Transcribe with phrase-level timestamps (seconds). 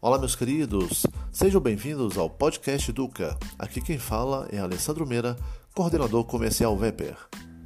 [0.00, 3.36] Olá, meus queridos, sejam bem-vindos ao podcast Duca.
[3.58, 5.36] Aqui quem fala é Alessandro Meira,
[5.74, 7.16] coordenador comercial Weber.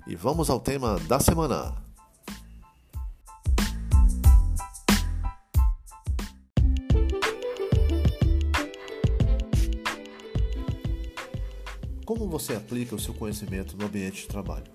[0.07, 1.77] E vamos ao tema da semana.
[12.07, 14.73] Como você aplica o seu conhecimento no ambiente de trabalho?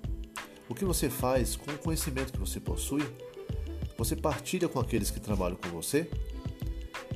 [0.70, 3.02] O que você faz com o conhecimento que você possui?
[3.98, 6.08] Você partilha com aqueles que trabalham com você?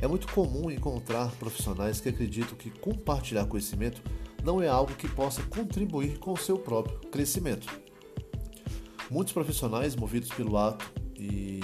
[0.01, 4.01] É muito comum encontrar profissionais que acreditam que compartilhar conhecimento
[4.43, 7.67] não é algo que possa contribuir com o seu próprio crescimento.
[9.11, 11.59] Muitos profissionais, movidos pelo ato e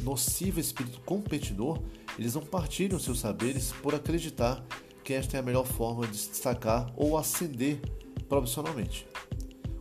[0.00, 1.78] nocivo espírito competidor,
[2.18, 4.64] eles não partilham seus saberes por acreditar
[5.02, 7.80] que esta é a melhor forma de se destacar ou ascender
[8.28, 9.06] profissionalmente.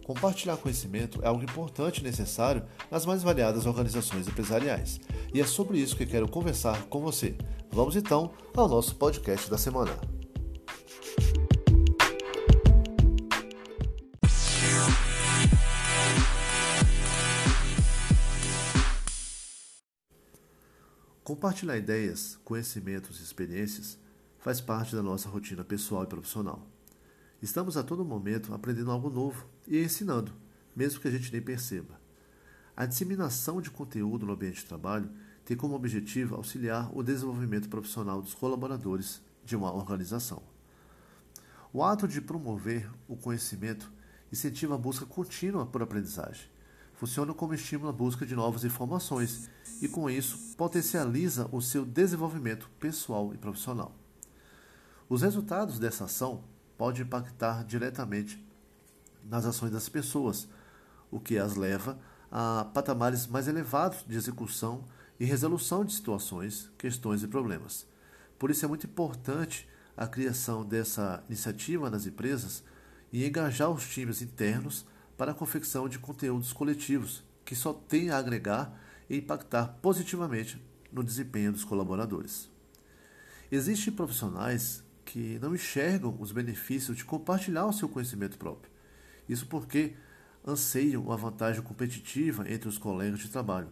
[0.04, 5.00] Compartilhar conhecimento é algo importante e necessário nas mais variadas organizações empresariais.
[5.34, 7.36] E é sobre isso que quero conversar com você.
[7.74, 9.92] Vamos então ao nosso podcast da semana.
[21.24, 23.98] Compartilhar ideias, conhecimentos e experiências
[24.38, 26.68] faz parte da nossa rotina pessoal e profissional.
[27.42, 30.32] Estamos a todo momento aprendendo algo novo e ensinando,
[30.76, 32.00] mesmo que a gente nem perceba.
[32.78, 35.10] A disseminação de conteúdo no ambiente de trabalho
[35.46, 40.42] tem como objetivo auxiliar o desenvolvimento profissional dos colaboradores de uma organização.
[41.72, 43.92] O ato de promover o conhecimento
[44.32, 46.48] incentiva a busca contínua por aprendizagem.
[46.94, 49.50] Funciona como estímulo à busca de novas informações
[49.82, 53.94] e, com isso, potencializa o seu desenvolvimento pessoal e profissional.
[55.10, 56.44] Os resultados dessa ação
[56.78, 58.44] podem impactar diretamente
[59.24, 60.48] nas ações das pessoas,
[61.12, 62.00] o que as leva
[62.32, 64.84] a patamares mais elevados de execução
[65.24, 67.88] e resolução de situações, questões e problemas.
[68.38, 72.62] Por isso é muito importante a criação dessa iniciativa nas empresas
[73.10, 74.86] e engajar os times internos
[75.16, 78.78] para a confecção de conteúdos coletivos que só têm a agregar
[79.10, 80.62] e impactar positivamente
[80.92, 82.50] no desempenho dos colaboradores.
[83.50, 88.70] Existem profissionais que não enxergam os benefícios de compartilhar o seu conhecimento próprio.
[89.30, 89.94] Isso porque
[90.46, 93.72] anseiam uma vantagem competitiva entre os colegas de trabalho.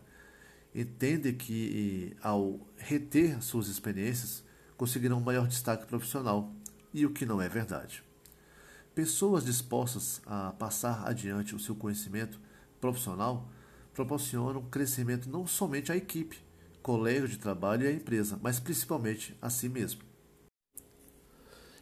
[0.74, 4.44] Entendem que, ao reter suas experiências,
[4.78, 6.52] conseguirão um maior destaque profissional,
[6.94, 8.04] e o que não é verdade.
[8.94, 12.40] Pessoas dispostas a passar adiante o seu conhecimento
[12.80, 13.50] profissional
[13.94, 16.44] proporcionam crescimento não somente à equipe,
[16.82, 20.02] colegas de trabalho e à empresa, mas principalmente a si mesmo.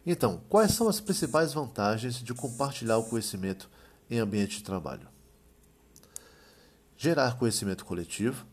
[0.04, 3.68] Então, quais são as principais vantagens de compartilhar o conhecimento
[4.08, 5.08] em ambiente de trabalho?
[6.96, 8.46] Gerar conhecimento coletivo,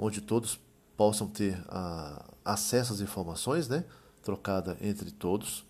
[0.00, 0.58] onde todos
[0.96, 3.84] possam ter ah, acesso às informações, né,
[4.22, 5.62] trocada entre todos.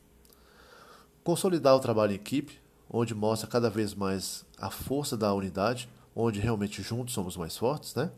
[1.25, 6.39] Consolidar o trabalho em equipe, onde mostra cada vez mais a força da unidade, onde
[6.39, 8.11] realmente juntos somos mais fortes, né?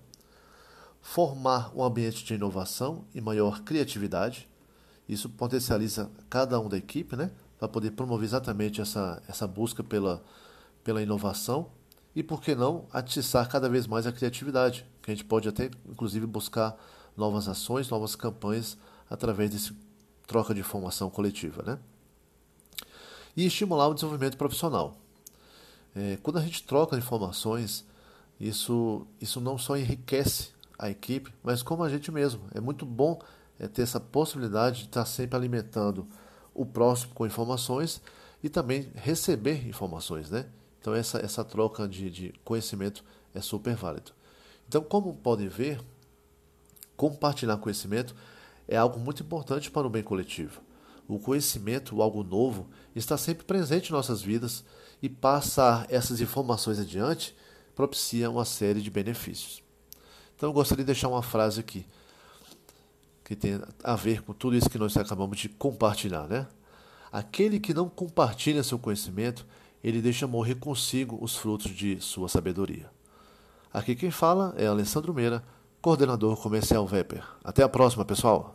[1.01, 4.49] Formar um ambiente de inovação e maior criatividade,
[5.09, 7.31] isso potencializa cada um da equipe, né?
[7.59, 10.23] Para poder promover exatamente essa, essa busca pela,
[10.85, 11.71] pela inovação
[12.15, 15.71] e, por que não, atiçar cada vez mais a criatividade, que a gente pode até,
[15.89, 16.77] inclusive, buscar
[17.17, 18.77] novas ações, novas campanhas
[19.09, 19.75] através desse
[20.27, 21.79] troca de informação coletiva, né?
[23.37, 24.97] E estimular o desenvolvimento profissional.
[25.95, 27.85] É, quando a gente troca informações,
[28.39, 32.43] isso, isso não só enriquece a equipe, mas como a gente mesmo.
[32.55, 33.21] É muito bom
[33.59, 36.07] é ter essa possibilidade de estar sempre alimentando
[36.53, 38.03] o próximo com informações
[38.43, 40.47] e também receber informações, né?
[40.83, 44.11] Então essa, essa troca de, de conhecimento é super válido.
[44.69, 45.81] Então, como podem ver,
[46.97, 48.15] compartilhar conhecimento
[48.67, 50.61] é algo muito importante para o bem coletivo.
[51.07, 54.65] O conhecimento, algo novo, está sempre presente em nossas vidas
[55.01, 57.35] e passar essas informações adiante
[57.77, 59.63] propicia uma série de benefícios.
[60.35, 61.87] Então, eu gostaria de deixar uma frase aqui
[63.25, 66.49] que tem a ver com tudo isso que nós acabamos de compartilhar, né?
[67.13, 69.47] Aquele que não compartilha seu conhecimento,
[69.83, 72.91] ele deixa morrer consigo os frutos de sua sabedoria.
[73.73, 75.43] Aqui quem fala é Alessandro Meira,
[75.81, 77.25] coordenador comercial Vepper.
[77.43, 78.55] Até a próxima, pessoal!